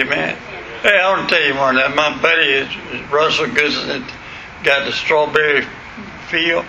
[0.00, 0.36] Amen.
[0.82, 4.02] Hey, I want to tell you one that my buddy is Russell Goodson
[4.64, 5.66] got the strawberry
[6.28, 6.64] field.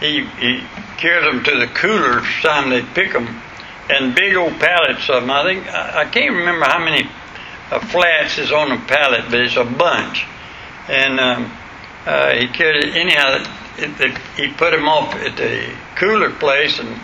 [0.00, 0.64] He he
[0.96, 3.42] carries them to the coolers time they pick them,
[3.90, 5.30] and big old pallets of them.
[5.30, 7.06] I think I, I can't remember how many
[7.70, 10.24] uh, flats is on a pallet, but it's a bunch.
[10.88, 11.52] And um,
[12.06, 13.44] uh, he carried anyhow.
[13.76, 16.98] It, it, he put them off at the cooler place, and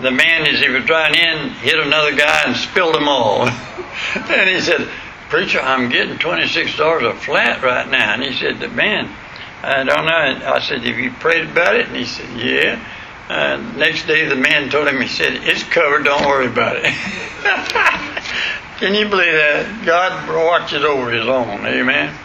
[0.00, 3.48] the man, as he was driving in, hit another guy and spilled them all.
[4.14, 4.88] and he said,
[5.28, 8.14] Preacher, I'm getting $26 a flat right now.
[8.14, 9.14] And he said, The Man,
[9.62, 10.16] I don't know.
[10.16, 11.88] And I said, Have you prayed about it?
[11.88, 12.84] And he said, Yeah.
[13.28, 16.84] Uh, next day, the man told him, He said, It's covered, don't worry about it.
[18.78, 19.84] Can you believe that?
[19.84, 21.66] God watches over His own.
[21.66, 22.16] Amen.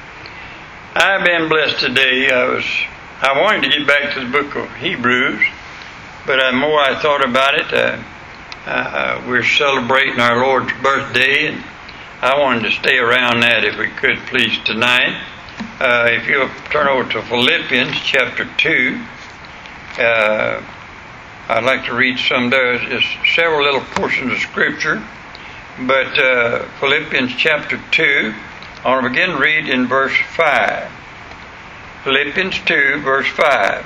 [0.95, 2.29] I've been blessed today.
[2.29, 2.63] I was
[3.19, 5.41] I wanted to get back to the book of Hebrews,
[6.25, 8.01] but the more I thought about it, uh,
[8.65, 11.63] uh, we're celebrating our Lord's birthday, and
[12.21, 15.21] I wanted to stay around that if we could, please, tonight.
[15.79, 19.01] Uh, if you'll turn over to Philippians chapter 2,
[19.99, 20.63] uh,
[21.49, 22.77] I'd like to read some there.
[22.77, 23.05] There's
[23.35, 25.03] several little portions of Scripture,
[25.81, 28.33] but uh, Philippians chapter 2,
[28.85, 30.89] I want to begin read in verse 5.
[32.05, 33.85] Philippians 2, verse 5.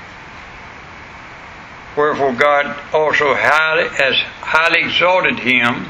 [1.95, 5.87] Wherefore God also highly, has highly exalted him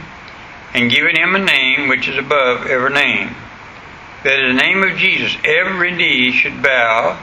[0.74, 3.36] and given him a name which is above every name,
[4.24, 7.20] that in the name of Jesus every knee should bow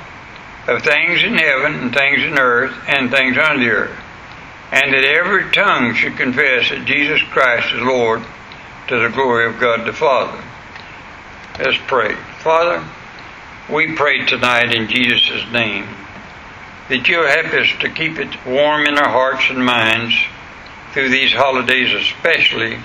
[0.68, 3.98] of things in heaven and things in earth and things under the earth,
[4.70, 8.22] and that every tongue should confess that Jesus Christ is Lord
[8.88, 10.42] to the glory of God the Father.
[11.58, 12.14] Let's pray.
[12.40, 12.84] Father,
[13.68, 15.88] we pray tonight in Jesus' name
[16.88, 20.14] that you'll help us to keep it warm in our hearts and minds
[20.92, 22.78] through these holidays, especially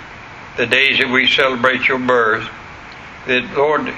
[0.58, 2.50] the days that we celebrate your birth.
[3.28, 3.94] That, Lord,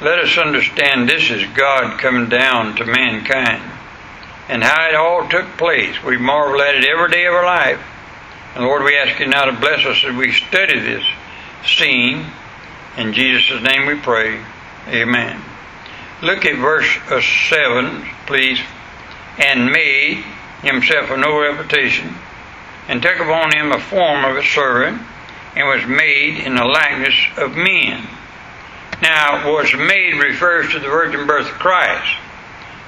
[0.00, 3.62] let us understand this is God coming down to mankind
[4.48, 6.02] and how it all took place.
[6.02, 7.80] We marvel at it every day of our life.
[8.54, 11.04] And Lord, we ask you now to bless us as we study this
[11.64, 12.26] scene.
[12.96, 14.42] In Jesus' name we pray.
[14.88, 15.40] Amen.
[16.22, 16.88] Look at verse
[17.48, 18.60] 7, please
[19.38, 20.24] and made
[20.62, 22.14] himself of no reputation,
[22.88, 25.02] and took upon him a form of a servant,
[25.54, 28.06] and was made in the likeness of men.
[29.02, 32.16] Now, was made refers to the virgin birth of Christ.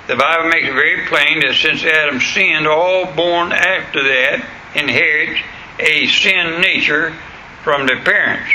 [0.06, 5.38] The Bible makes it very plain that since Adam sinned, all born after that inherit
[5.78, 7.14] a sin nature
[7.62, 8.50] from their parents.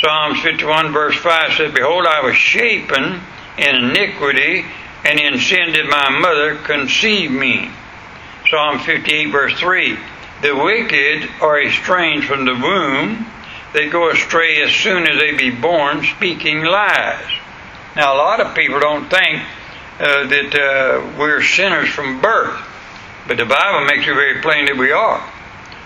[0.00, 3.20] Psalms 51 verse 5 said, Behold, I was shapen
[3.58, 4.64] in iniquity,
[5.04, 7.70] and in sin did my mother conceive me.
[8.50, 9.98] Psalm 58, verse 3.
[10.42, 13.26] The wicked are estranged from the womb.
[13.72, 17.24] They go astray as soon as they be born, speaking lies.
[17.94, 19.42] Now, a lot of people don't think
[20.00, 22.58] uh, that uh, we're sinners from birth,
[23.28, 25.20] but the Bible makes it very plain that we are.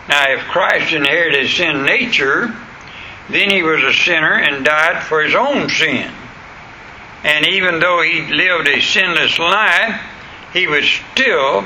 [0.09, 2.55] Now, if Christ inherited sin nature,
[3.29, 6.13] then he was a sinner and died for his own sin.
[7.25, 10.01] And even though he lived a sinless life,
[10.53, 11.65] he would still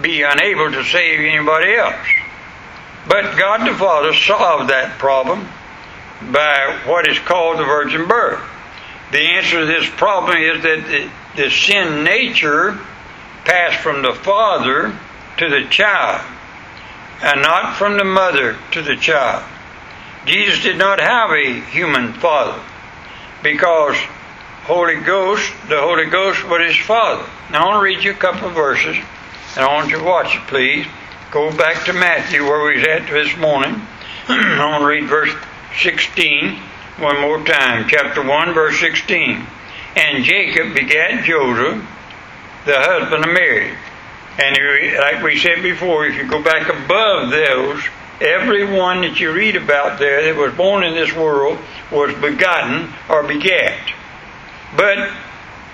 [0.00, 2.06] be unable to save anybody else.
[3.06, 5.46] But God the Father solved that problem
[6.32, 8.40] by what is called the virgin birth.
[9.12, 12.78] The answer to this problem is that the, the sin nature
[13.44, 14.98] passed from the father
[15.38, 16.24] to the child,
[17.22, 19.44] and not from the mother to the child.
[20.26, 22.60] Jesus did not have a human father
[23.42, 23.96] because
[24.68, 27.24] Holy Ghost, the Holy Ghost was his Father.
[27.50, 28.98] Now I want to read you a couple of verses,
[29.56, 30.86] and I want you to watch it, please.
[31.30, 33.80] Go back to Matthew where we was at this morning.
[34.28, 35.32] I want to read verse
[35.80, 36.60] 16
[36.98, 37.88] one more time.
[37.88, 39.42] Chapter 1, verse 16.
[39.96, 41.82] And Jacob begat Joseph,
[42.66, 43.74] the husband of Mary.
[44.38, 47.82] And like we said before, if you go back above those,
[48.20, 51.58] every one that you read about there that was born in this world
[51.90, 53.94] was begotten or begat.
[54.76, 54.98] But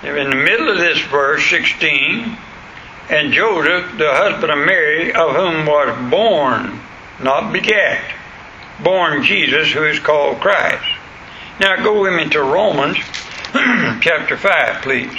[0.03, 2.37] in the middle of this verse 16,
[3.09, 6.79] and Joseph, the husband of Mary, of whom was born,
[7.21, 8.03] not begat,
[8.83, 10.85] born Jesus, who is called Christ.
[11.59, 12.97] Now go with me to Romans
[14.01, 15.15] chapter 5, please.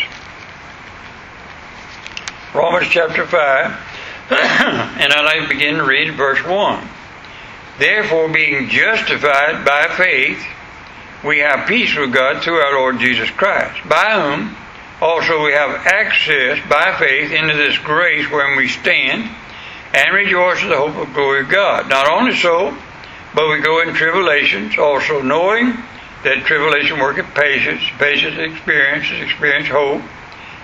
[2.55, 3.41] Romans chapter 5,
[4.31, 6.89] and I'd like to begin to read verse 1.
[7.79, 10.43] Therefore, being justified by faith,
[11.27, 14.57] we have peace with God through our Lord Jesus Christ, by whom
[15.01, 19.29] also we have access by faith into this grace wherein we stand
[19.93, 21.89] and rejoice in the hope of glory of God.
[21.89, 22.77] Not only so,
[23.35, 25.75] but we go in tribulations, also knowing
[26.23, 30.03] that tribulation worketh patience, patience experience, experience hope,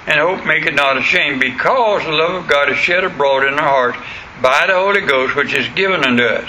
[0.06, 3.69] and hope maketh not ashamed, because the love of God is shed abroad in our
[3.69, 3.99] hearts
[4.41, 6.49] by the Holy Ghost which is given unto us.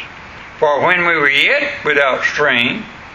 [0.60, 2.88] For when we were yet without strength,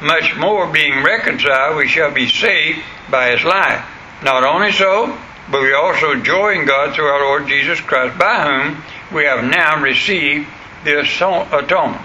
[0.00, 2.80] much more being reconciled, we shall be saved
[3.10, 3.84] by his life.
[4.22, 5.16] Not only so,
[5.50, 9.44] but we also joy in God through our Lord Jesus Christ, by whom we have
[9.44, 10.48] now received
[10.84, 12.02] the atonement.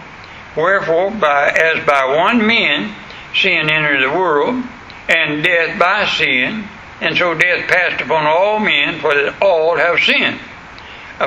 [0.55, 2.95] Wherefore, by, as by one man
[3.35, 4.63] sin entered the world,
[5.09, 6.67] and death by sin,
[7.01, 10.39] and so death passed upon all men, for that all have sinned.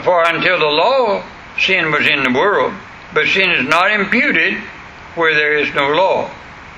[0.02, 1.24] For until the law,
[1.58, 2.72] sin was in the world,
[3.12, 4.54] but sin is not imputed
[5.14, 6.30] where there is no law.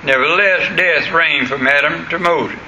[0.05, 2.59] Nevertheless, death reigned from Adam to Moses,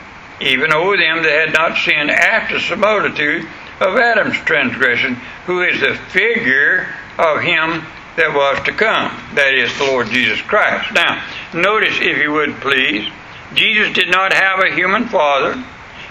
[0.41, 3.47] even over them that had not sinned after the similitude
[3.81, 5.15] of Adam's transgression,
[5.47, 6.89] who is the figure
[7.19, 7.85] of him
[8.17, 10.93] that was to come, that is, the Lord Jesus Christ.
[10.93, 11.25] Now,
[11.55, 13.11] notice, if you would please,
[13.55, 15.55] Jesus did not have a human father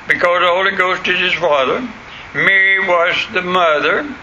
[0.07, 1.87] because the Holy Ghost is his father.
[2.33, 4.15] Mary was the mother,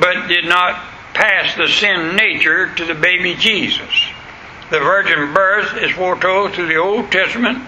[0.00, 0.82] but did not
[1.12, 4.10] pass the sin nature to the baby Jesus.
[4.70, 7.58] The virgin birth is foretold through the Old Testament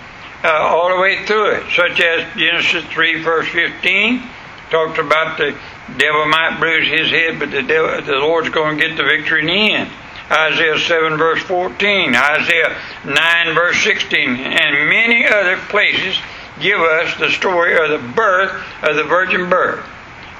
[0.42, 4.22] uh, all the way through it, such as Genesis 3, verse 15,
[4.70, 5.56] talks about the
[5.96, 9.40] devil might bruise his head, but the, devil, the Lord's going to get the victory
[9.40, 9.90] in the end.
[10.30, 16.18] Isaiah 7, verse 14, Isaiah 9, verse 16, and many other places
[16.60, 18.52] give us the story of the birth
[18.82, 19.86] of the virgin birth.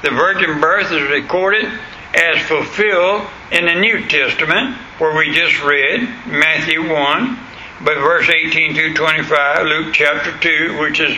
[0.03, 1.67] The virgin birth is recorded
[2.15, 7.39] as fulfilled in the New Testament, where we just read Matthew 1,
[7.83, 11.17] but verse 18 through 25, Luke chapter 2, which is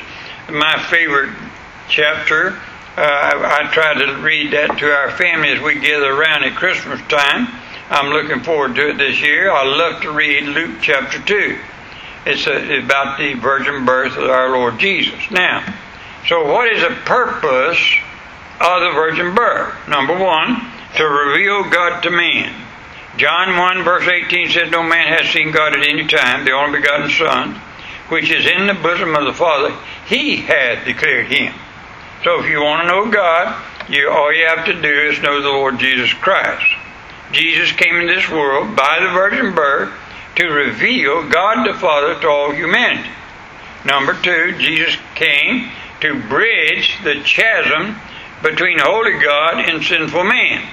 [0.49, 1.35] my favorite
[1.89, 2.51] chapter.
[2.97, 6.55] Uh, I, I try to read that to our family as we gather around at
[6.55, 7.49] Christmas time.
[7.91, 9.51] I'm looking forward to it this year.
[9.51, 11.59] I love to read Luke chapter 2.
[12.27, 15.19] It's a, about the virgin birth of our Lord Jesus.
[15.31, 15.65] Now,
[16.29, 17.81] so what is the purpose
[18.61, 19.75] of the virgin birth?
[19.89, 22.67] Number one, to reveal God to man.
[23.17, 26.81] John 1 verse 18 says, No man has seen God at any time, the only
[26.81, 27.55] begotten Son,
[28.09, 29.75] which is in the bosom of the Father,
[30.07, 31.55] he had declared him.
[32.25, 35.41] So if you want to know God, you, all you have to do is know
[35.41, 36.67] the Lord Jesus Christ.
[37.33, 39.93] Jesus came in this world by the virgin birth
[40.37, 43.11] to reveal God the Father to all humanity.
[43.85, 45.71] Number two, Jesus came
[46.01, 47.97] to bridge the chasm
[48.43, 50.69] between holy God and sinful man.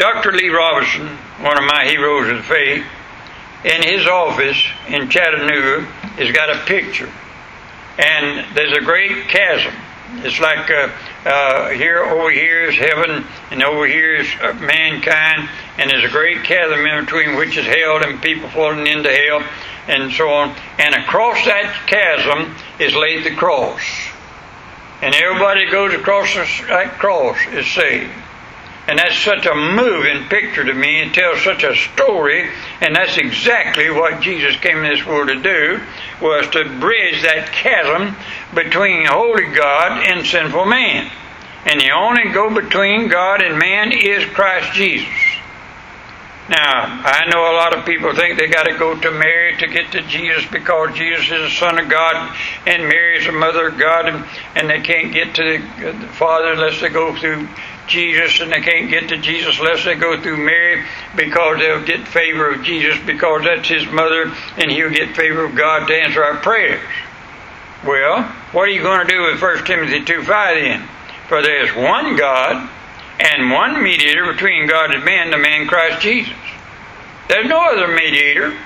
[0.00, 0.32] Dr.
[0.32, 1.06] Lee Roberson,
[1.42, 2.86] one of my heroes of the faith,
[3.66, 4.56] in his office
[4.88, 5.82] in Chattanooga,
[6.16, 7.12] has got a picture.
[7.98, 9.74] And there's a great chasm.
[10.24, 10.88] It's like uh,
[11.28, 16.08] uh, here, over here is heaven, and over here is uh, mankind, and there's a
[16.08, 19.44] great chasm in between which is hell and people falling into hell,
[19.86, 20.56] and so on.
[20.78, 23.82] And across that chasm is laid the cross.
[25.02, 28.10] And everybody goes across that cross is saved.
[28.90, 32.50] And that's such a moving picture to me and tells such a story.
[32.80, 35.80] And that's exactly what Jesus came in this world to do,
[36.20, 38.16] was to bridge that chasm
[38.52, 41.08] between holy God and sinful man.
[41.66, 45.06] And the only go between God and man is Christ Jesus.
[46.48, 49.68] Now, I know a lot of people think they got to go to Mary to
[49.68, 53.68] get to Jesus because Jesus is the Son of God and Mary is the Mother
[53.68, 54.24] of God, and,
[54.56, 57.46] and they can't get to the, the Father unless they go through
[57.90, 60.84] Jesus, and they can't get to Jesus unless they go through Mary
[61.16, 65.54] because they'll get favor of Jesus because that's his mother, and he'll get favor of
[65.54, 66.80] God to answer our prayers.
[67.84, 70.88] Well, what are you going to do with 1 Timothy 2 5 then?
[71.28, 72.68] For there is one God
[73.20, 76.34] and one mediator between God and man, the man Christ Jesus.
[77.28, 78.56] There's no other mediator.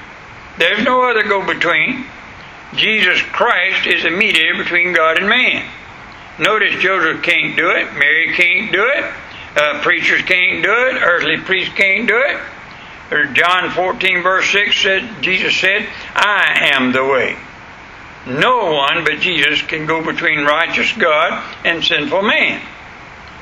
[0.58, 2.06] There's no other go between.
[2.74, 5.68] Jesus Christ is a mediator between God and man.
[6.38, 9.04] Notice Joseph can't do it, Mary can't do it,
[9.56, 13.34] uh, preachers can't do it, earthly priests can't do it.
[13.34, 17.36] John 14, verse 6 said, Jesus said, I am the way.
[18.26, 22.60] No one but Jesus can go between righteous God and sinful man.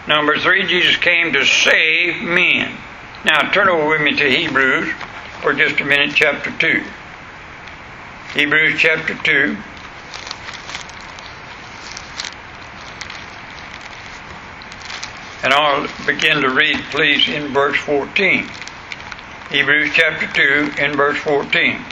[0.09, 2.77] Number three, Jesus came to save men.
[3.25, 4.93] Now turn over with me to Hebrews
[5.41, 6.83] for just a minute, chapter 2.
[8.35, 9.57] Hebrews chapter 2.
[15.43, 18.49] And I'll begin to read, please, in verse 14.
[19.51, 21.85] Hebrews chapter 2, in verse 14.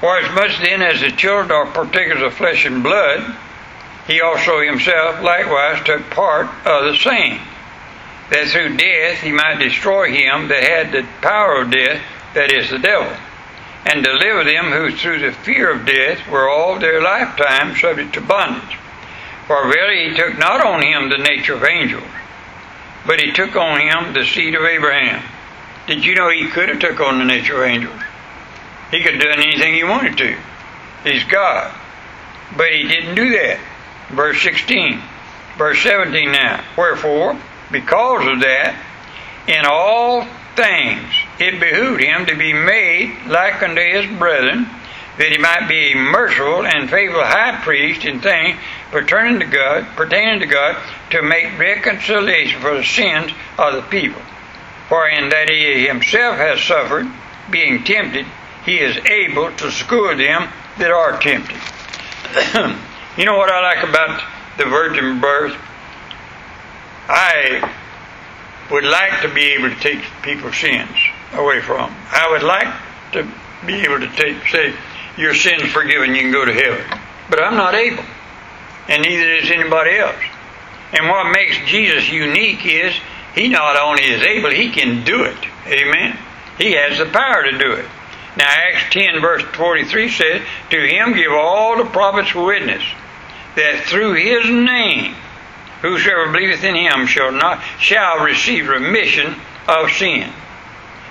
[0.00, 3.36] For as much then as the children are partakers of flesh and blood,
[4.06, 7.40] he also himself likewise took part of the same,
[8.30, 12.00] that through death he might destroy him that had the power of death,
[12.32, 13.12] that is the devil,
[13.84, 18.20] and deliver them who through the fear of death were all their lifetime subject to
[18.22, 18.78] bondage.
[19.46, 22.08] For verily he took not on him the nature of angels,
[23.06, 25.22] but he took on him the seed of Abraham.
[25.86, 28.00] Did you know he could have took on the nature of angels?
[28.90, 30.36] He could have done anything he wanted to.
[31.04, 31.74] He's God.
[32.56, 33.58] But he didn't do that.
[34.10, 35.00] Verse 16.
[35.56, 36.64] Verse 17 now.
[36.76, 37.38] Wherefore,
[37.70, 38.76] because of that,
[39.46, 40.26] in all
[40.56, 44.68] things it behooved him to be made like unto his brethren,
[45.18, 48.58] that he might be a merciful and faithful high priest in things
[48.90, 50.76] pertaining to God, pertaining to God,
[51.10, 54.22] to make reconciliation for the sins of the people.
[54.88, 57.06] For in that he himself has suffered,
[57.50, 58.26] being tempted,
[58.64, 60.48] he is able to succor them
[60.78, 61.56] that are tempted.
[63.18, 64.22] you know what I like about
[64.56, 65.56] the virgin birth?
[67.08, 67.74] I
[68.70, 70.96] would like to be able to take people's sins
[71.32, 71.96] away from them.
[72.10, 72.68] I would like
[73.12, 73.26] to
[73.66, 74.74] be able to take, say,
[75.18, 76.84] your sins forgiven, you can go to heaven.
[77.28, 78.04] But I'm not able.
[78.88, 80.16] And neither is anybody else.
[80.92, 82.94] And what makes Jesus unique is
[83.34, 85.36] he not only is able, he can do it.
[85.66, 86.16] Amen.
[86.56, 87.84] He has the power to do it.
[88.36, 92.82] Now, Acts 10, verse 43 says, To him give all the prophets witness
[93.56, 95.14] that through his name,
[95.82, 99.34] whosoever believeth in him shall not shall receive remission
[99.66, 100.32] of sin.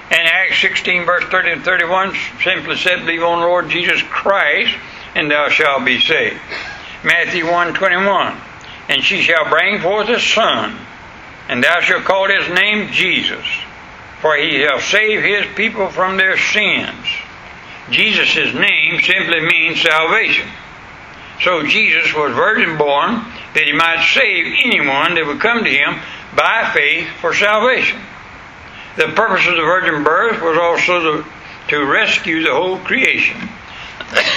[0.09, 4.75] And Acts 16, verse 30 and 31 simply said, Believe on Lord Jesus Christ,
[5.15, 6.39] and thou shalt be saved.
[7.03, 8.37] Matthew 1, 21,
[8.89, 10.77] And she shall bring forth a son,
[11.49, 13.45] and thou shalt call his name Jesus
[14.21, 17.05] for he shall save his people from their sins.
[17.89, 20.47] Jesus' name simply means salvation.
[21.41, 23.23] So Jesus was virgin born
[23.53, 25.99] that he might save anyone that would come to him
[26.35, 27.99] by faith for salvation.
[28.97, 31.29] The purpose of the virgin birth was also to,
[31.67, 33.37] to rescue the whole creation.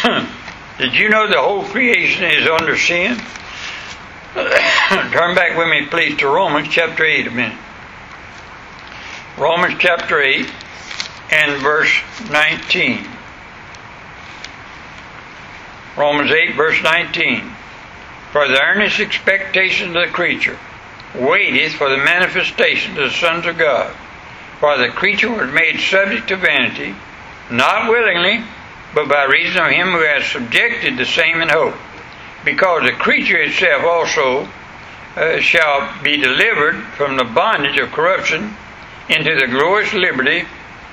[0.78, 3.16] Did you know the whole creation is under sin?
[4.34, 7.58] Turn back with me, please, to Romans chapter 8 a minute.
[9.38, 10.46] Romans chapter 8
[11.30, 11.98] and verse
[12.30, 13.06] 19.
[15.96, 17.50] Romans 8, verse 19.
[18.32, 20.58] For the earnest expectation of the creature
[21.14, 23.96] waiteth for the manifestation of the sons of God.
[24.60, 26.94] For the creature was made subject to vanity,
[27.50, 28.44] not willingly,
[28.94, 31.74] but by reason of him who has subjected the same in hope.
[32.44, 34.48] Because the creature itself also
[35.16, 38.54] uh, shall be delivered from the bondage of corruption
[39.08, 40.44] into the glorious liberty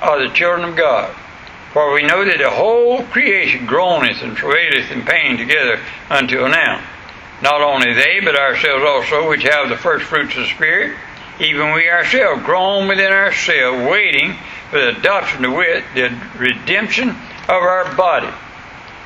[0.02, 1.14] of the children of God.
[1.74, 6.82] For we know that the whole creation groaneth and travaileth in pain together until now.
[7.42, 10.98] Not only they, but ourselves also, which have the first fruits of the Spirit,
[11.40, 14.36] even we ourselves groan within ourselves, waiting
[14.70, 18.34] for the adoption to wit, the redemption of our body.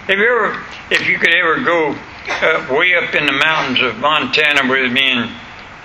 [0.08, 1.96] If you ever, if you could ever go
[2.28, 5.32] uh, way up in the mountains of Montana with me, and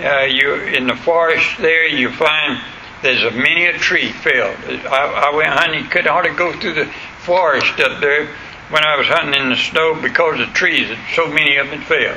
[0.00, 2.60] uh, you in the forest there, you find
[3.02, 4.56] there's a many a tree felled.
[4.86, 6.86] I, I went hunting, couldn't hardly go through the
[7.18, 8.26] forest up there
[8.70, 12.16] when I was hunting in the snow because the trees, so many of them fell.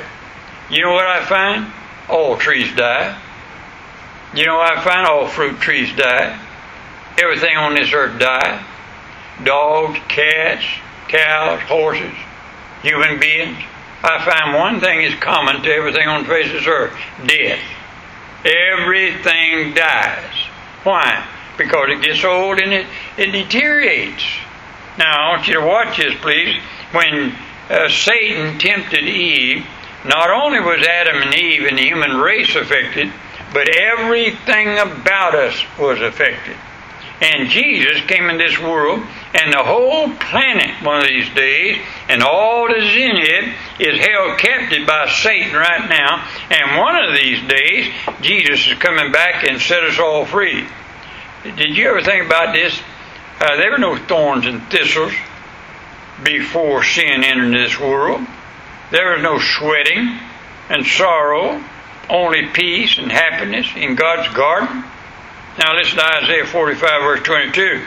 [0.70, 1.72] You know what I find?
[2.08, 3.20] All trees die.
[4.34, 5.06] You know I find?
[5.06, 6.38] All fruit trees die.
[7.20, 8.64] Everything on this earth dies.
[9.44, 10.64] Dogs, cats,
[11.08, 12.14] cows, horses,
[12.82, 13.58] human beings.
[14.02, 16.96] I find one thing is common to everything on the face of this earth
[17.26, 17.60] death.
[18.44, 20.34] Everything dies.
[20.84, 21.26] Why?
[21.58, 22.86] Because it gets old and it,
[23.18, 24.24] it deteriorates.
[24.96, 26.56] Now, I want you to watch this, please.
[26.92, 27.34] When
[27.68, 29.66] uh, Satan tempted Eve,
[30.04, 33.12] not only was Adam and Eve and the human race affected,
[33.52, 36.56] but everything about us was affected.
[37.20, 39.00] And Jesus came in this world
[39.34, 41.78] and the whole planet one of these days,
[42.08, 46.26] and all that is in it, is held captive by Satan right now.
[46.50, 47.92] And one of these days,
[48.22, 50.66] Jesus is coming back and set us all free.
[51.44, 52.80] Did you ever think about this?
[53.40, 55.12] Uh, there were no thorns and thistles
[56.24, 58.20] before sin entered this world.
[58.90, 60.18] There was no sweating
[60.68, 61.62] and sorrow,
[62.10, 64.84] only peace and happiness in God's garden.
[65.58, 67.82] Now listen to Isaiah 45, verse 22.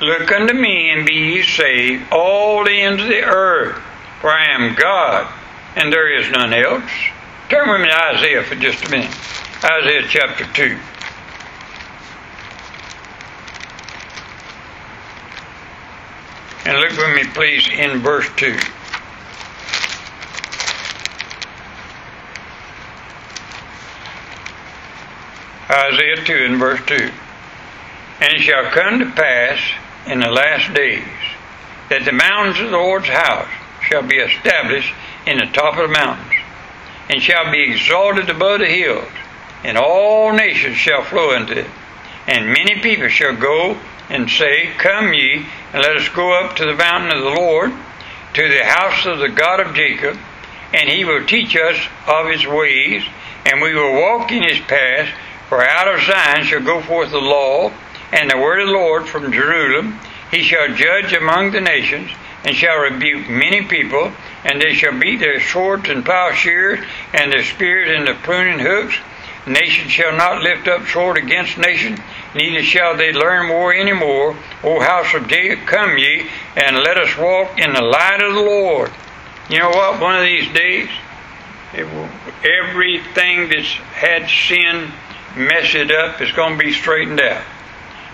[0.00, 3.80] Look unto me and be ye saved, all the ends of the earth,
[4.20, 5.32] for I am God,
[5.76, 6.90] and there is none else.
[7.48, 9.14] Turn with me to Isaiah for just a minute.
[9.64, 10.78] Isaiah chapter 2.
[16.64, 18.56] And look with me, please, in verse 2.
[25.70, 26.94] Isaiah 2 and verse 2.
[28.20, 29.58] And it shall come to pass
[30.06, 31.06] in the last days
[31.88, 33.48] that the mountains of the Lord's house
[33.82, 34.94] shall be established
[35.26, 36.32] in the top of the mountains,
[37.08, 39.08] and shall be exalted above the hills,
[39.64, 41.70] and all nations shall flow into it.
[42.26, 43.78] And many people shall go
[44.08, 47.72] and say, Come ye, and let us go up to the mountain of the Lord,
[48.34, 50.18] to the house of the God of Jacob,
[50.72, 51.76] and he will teach us
[52.06, 53.02] of his ways,
[53.44, 55.10] and we will walk in his paths.
[55.52, 57.70] For out of Zion shall go forth the law
[58.10, 60.00] and the word of the Lord from Jerusalem.
[60.30, 62.10] He shall judge among the nations,
[62.42, 64.12] and shall rebuke many people,
[64.44, 66.80] and they shall beat their swords and plowshares,
[67.12, 68.96] and their spears and the pruning hooks.
[69.46, 71.98] Nation shall not lift up sword against nation,
[72.34, 74.34] neither shall they learn war any more.
[74.64, 78.40] O house of Jacob, come ye, and let us walk in the light of the
[78.40, 78.90] Lord.
[79.50, 80.00] You know what?
[80.00, 80.88] One of these days,
[81.74, 82.08] will,
[82.42, 84.90] everything that's had sin
[85.36, 87.44] mess it up, it's going to be straightened out.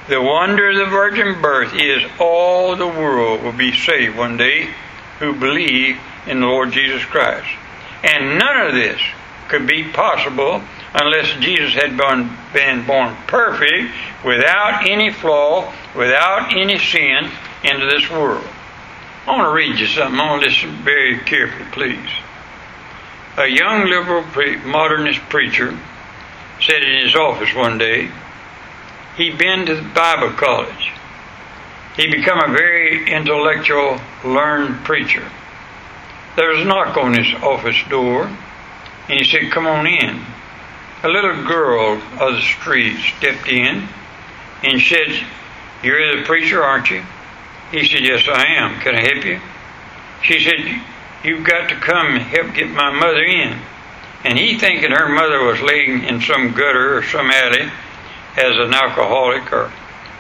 [0.08, 4.70] The wonder of the virgin birth is all the world will be saved one day
[5.18, 7.48] who believe in the Lord Jesus Christ.
[8.02, 9.00] And none of this
[9.48, 10.62] could be possible
[10.94, 13.92] unless Jesus had been, been born perfect,
[14.24, 17.30] without any flaw, without any sin,
[17.64, 18.46] into this world.
[19.26, 20.18] I want to read you something.
[20.18, 22.10] I want to listen very carefully, please.
[23.36, 25.78] A young liberal pre- modernist preacher
[26.60, 28.10] said in his office one day,
[29.16, 30.92] he'd been to the Bible college.
[31.96, 35.28] He'd become a very intellectual, learned preacher.
[36.36, 38.30] There was a knock on his office door,
[39.08, 40.20] and he said, Come on in.
[41.02, 43.88] A little girl of the street stepped in
[44.62, 45.26] and said,
[45.82, 47.02] You're the preacher, aren't you?
[47.72, 48.80] He said, Yes, I am.
[48.80, 49.40] Can I help you?
[50.22, 50.80] She said,
[51.24, 53.58] You've got to come help get my mother in.
[54.28, 57.70] And he thinking her mother was laying in some gutter or some alley
[58.36, 59.72] as an alcoholic or,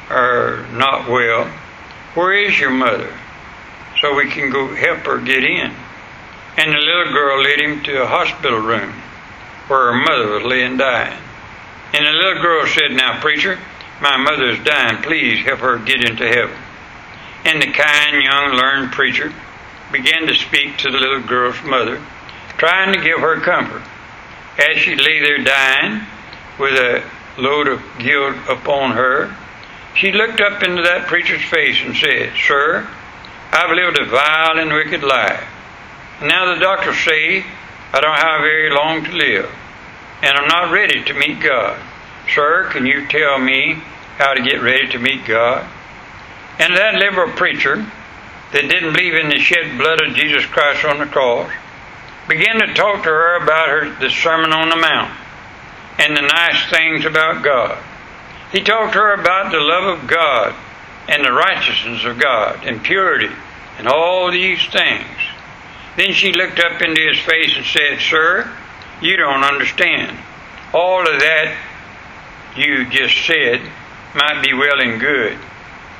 [0.08, 1.44] or not well.
[2.14, 3.12] Where is your mother?
[4.00, 5.74] So we can go help her get in.
[6.56, 8.94] And the little girl led him to a hospital room
[9.66, 11.20] where her mother was laying dying.
[11.92, 13.58] And the little girl said, Now, preacher,
[14.00, 15.02] my mother is dying.
[15.02, 16.56] Please help her get into heaven.
[17.44, 19.34] And the kind, young, learned preacher
[19.92, 22.02] began to speak to the little girl's mother
[22.56, 23.82] trying to give her comfort.
[24.58, 26.02] As she lay there dying,
[26.58, 27.04] with a
[27.40, 29.34] load of guilt upon her,
[29.94, 32.88] she looked up into that preacher's face and said, Sir,
[33.52, 35.44] I've lived a vile and wicked life.
[36.20, 37.44] Now the doctors say
[37.92, 39.50] I don't have very long to live,
[40.22, 41.80] and I'm not ready to meet God.
[42.34, 43.74] Sir, can you tell me
[44.18, 45.66] how to get ready to meet God?
[46.58, 47.76] And that liberal preacher
[48.52, 51.50] that didn't believe in the shed blood of Jesus Christ on the cross
[52.28, 55.10] began to talk to her about her the Sermon on the Mount
[55.98, 57.82] and the nice things about God.
[58.52, 60.54] He talked to her about the love of God
[61.08, 63.34] and the righteousness of God and purity
[63.78, 65.06] and all these things.
[65.96, 68.50] Then she looked up into his face and said, Sir,
[69.00, 70.16] you don't understand.
[70.72, 71.56] All of that
[72.56, 73.60] you just said
[74.14, 75.38] might be well and good.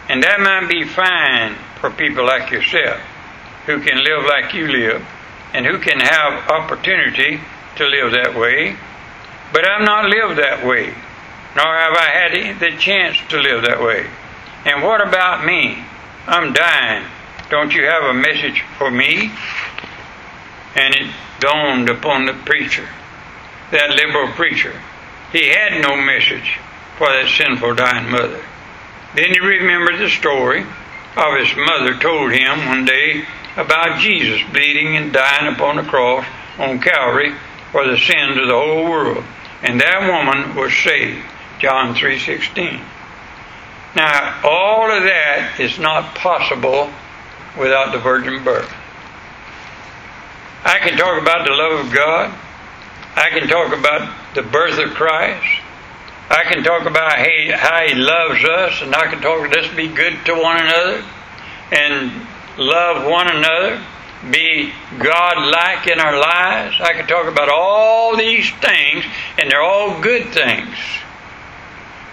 [0.09, 3.01] And that might be fine for people like yourself
[3.67, 5.07] who can live like you live
[5.55, 7.41] and who can have opportunity
[7.77, 8.77] to live that way.
[9.53, 10.95] But I've not lived that way,
[11.57, 14.07] nor have I had the chance to live that way.
[14.65, 15.85] And what about me?
[16.27, 17.07] I'm dying.
[17.49, 19.33] Don't you have a message for me?
[20.75, 22.87] And it dawned upon the preacher,
[23.71, 24.75] that liberal preacher.
[25.33, 26.59] He had no message
[26.99, 28.43] for that sinful dying mother.
[29.15, 30.67] Then he remembered the story
[31.17, 33.25] of his mother told him one day
[33.57, 36.27] about Jesus bleeding and dying upon the cross
[36.59, 37.35] on Calvary
[37.73, 39.25] for the sins of the whole world.
[39.63, 41.25] And that woman was saved.
[41.59, 42.81] John 3:16.
[43.97, 46.91] Now, all of that is not possible
[47.57, 48.73] without the virgin birth.
[50.65, 52.33] I can talk about the love of God.
[53.17, 55.63] I can talk about the birth of Christ.
[56.31, 60.25] I can talk about how he loves us, and I can talk, let's be good
[60.27, 61.03] to one another
[61.73, 62.13] and
[62.59, 63.83] love one another,
[64.31, 66.77] be God like in our lives.
[66.81, 69.05] I can talk about all these things,
[69.39, 70.77] and they're all good things.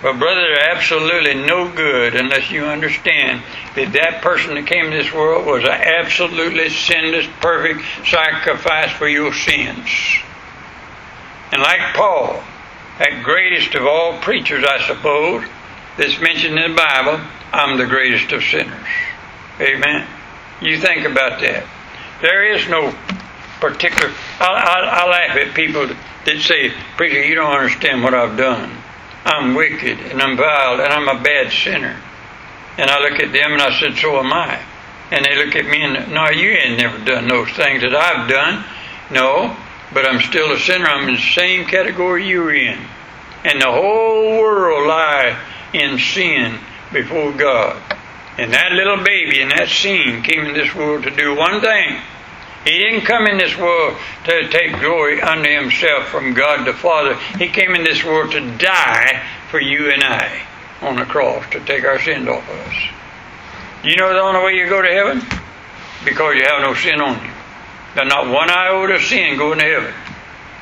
[0.02, 3.42] But, brother, they're absolutely no good unless you understand
[3.76, 9.08] that that person that came to this world was an absolutely sinless, perfect sacrifice for
[9.08, 9.90] your sins.
[11.52, 12.44] And like Paul,
[13.00, 15.46] that greatest of all preachers, I suppose,
[15.98, 17.20] that's mentioned in the Bible,
[17.52, 18.88] I'm the greatest of sinners.
[19.60, 20.06] Amen.
[20.62, 21.66] You think about that.
[22.22, 22.96] There is no
[23.60, 24.14] particular.
[24.40, 28.72] I, I, I laugh at people that say, Preacher, you don't understand what I've done.
[29.26, 31.98] I'm wicked and I'm vile and I'm a bad sinner.
[32.78, 34.62] And I look at them and I said, So am I.
[35.12, 38.30] And they look at me and, No, you ain't never done those things that I've
[38.30, 38.64] done.
[39.12, 39.56] No,
[39.94, 40.86] but I'm still a sinner.
[40.86, 42.80] I'm in the same category you're in.
[43.44, 45.40] And the whole world lie
[45.74, 46.60] in sin
[46.92, 47.82] before God.
[48.38, 52.02] And that little baby in that scene came in this world to do one thing.
[52.66, 57.16] He didn't come in this world to take glory unto himself from God the Father.
[57.38, 60.42] He came in this world to die for you and I
[60.82, 62.76] on the cross to take our sins off of us.
[63.84, 65.22] You know the only way you go to heaven?
[66.04, 67.32] Because you have no sin on you.
[67.94, 69.94] There's not one iota of sin going to heaven.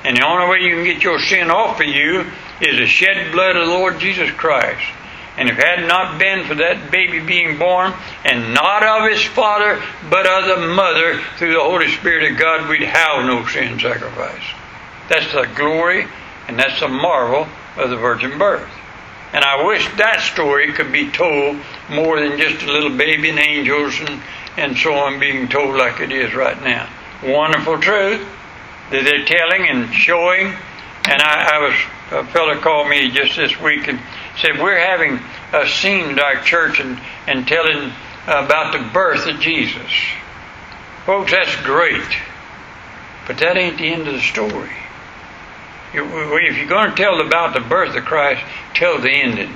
[0.03, 2.25] And the only way you can get your sin off of you
[2.61, 4.83] is the shed blood of the Lord Jesus Christ.
[5.37, 7.93] And if it had not been for that baby being born,
[8.23, 12.69] and not of his father, but of the mother, through the Holy Spirit of God,
[12.69, 14.43] we'd have no sin sacrifice.
[15.09, 16.07] That's the glory
[16.47, 18.69] and that's the marvel of the virgin birth.
[19.33, 21.57] And I wish that story could be told
[21.89, 24.21] more than just a little baby and angels and,
[24.57, 26.87] and so on being told like it is right now.
[27.23, 28.21] Wonderful truth
[28.91, 30.53] that they're telling and showing.
[31.05, 31.73] And I, I was,
[32.11, 33.99] a fellow called me just this week and
[34.37, 35.19] said, We're having
[35.53, 37.91] a scene at our church and, and telling
[38.23, 39.91] about the birth of Jesus.
[41.05, 42.07] Folks, that's great.
[43.27, 44.71] But that ain't the end of the story.
[45.93, 48.43] If you're going to tell about the birth of Christ,
[48.73, 49.53] tell the ending.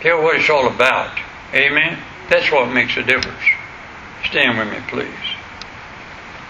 [0.00, 1.18] Tell what it's all about.
[1.54, 1.98] Amen?
[2.28, 3.42] That's what makes a difference.
[4.24, 5.14] Stand with me, please.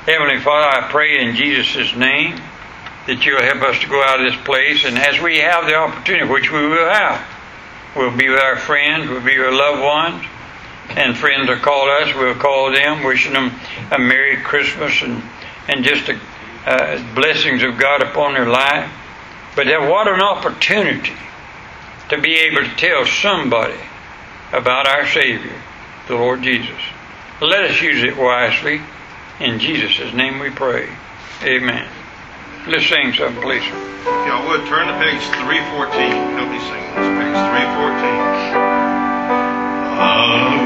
[0.07, 2.41] Heavenly Father, I pray in Jesus' name
[3.07, 4.85] that you'll help us to go out of this place.
[4.85, 7.27] And as we have the opportunity, which we will have,
[7.97, 10.25] we'll be with our friends, we'll be with our loved ones,
[10.91, 13.53] and friends will call us, we'll call them, wishing them
[13.91, 15.23] a Merry Christmas and,
[15.69, 16.21] and just the
[16.67, 18.91] uh, blessings of God upon their life.
[19.57, 21.13] But what an opportunity
[22.11, 23.79] to be able to tell somebody
[24.53, 25.61] about our Savior,
[26.09, 26.81] the Lord Jesus.
[27.41, 28.83] Let us use it wisely.
[29.39, 30.89] In Jesus' name we pray.
[31.43, 31.89] Amen.
[32.71, 33.67] Let's sing something, please.
[33.67, 35.91] If y'all would, turn to page 314.
[36.39, 37.03] Help me sing this.
[37.19, 38.63] Page 314.
[39.99, 40.60] Um,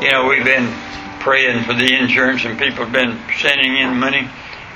[0.00, 0.70] You know, we've been
[1.20, 4.28] praying for the insurance, and people have been sending in money.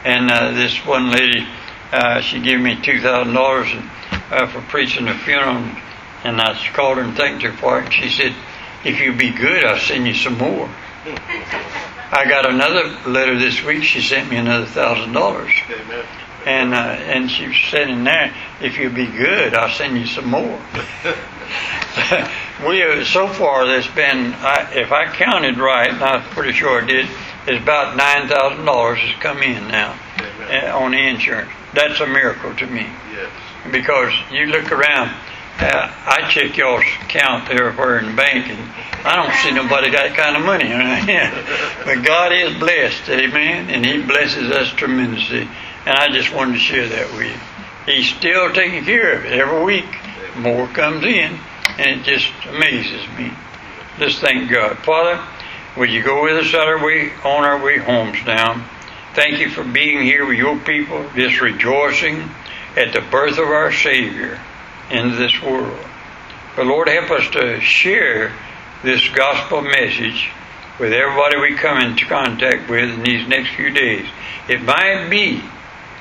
[0.03, 1.47] And uh, this one lady,
[1.93, 3.69] uh, she gave me two thousand dollars
[4.31, 5.63] uh, for preaching the funeral,
[6.25, 7.85] and I called her and thanked her for it.
[7.85, 8.35] And she said,
[8.83, 10.71] "If you be good, I'll send you some more."
[12.13, 13.85] I got another letter this week.
[13.85, 15.53] She sent me another thousand dollars,
[16.47, 20.31] and uh, and she said in there, "If you be good, I'll send you some
[20.31, 20.59] more."
[22.67, 26.83] we have, so far there's been, I, if I counted right, and I'm pretty sure
[26.83, 27.07] I did,
[27.47, 31.51] it's about nine thousand dollars has come in now uh, on the insurance.
[31.75, 33.31] That's a miracle to me Yes.
[33.73, 35.15] because you look around.
[35.59, 38.59] Uh, I check y'all's account everywhere in the bank, and
[39.07, 40.69] I don't see nobody got that kind of money.
[41.85, 45.43] but God is blessed, amen, and He blesses us tremendously.
[45.87, 47.93] And I just wanted to share that with you.
[47.95, 49.99] He's still taking care of it every week.
[50.37, 51.39] More comes in,
[51.79, 53.33] and it just amazes me.
[53.99, 55.23] Just thank God, Father.
[55.77, 58.67] Would you go with us on our way on our way homes now?
[59.15, 62.31] Thank you for being here with your people, just rejoicing
[62.77, 64.41] at the birth of our Savior
[64.91, 65.85] into this world.
[66.57, 68.33] But Lord, help us to share
[68.83, 70.31] this gospel message
[70.79, 74.07] with everybody we come into contact with in these next few days.
[74.49, 75.43] It might be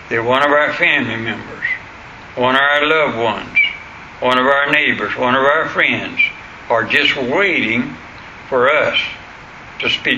[0.10, 1.66] that one of our family members,
[2.36, 3.60] one of our loved ones,
[4.20, 6.20] one of our neighbors, one of our friends
[6.70, 7.96] are just waiting
[8.50, 9.00] for us
[9.80, 10.08] to speak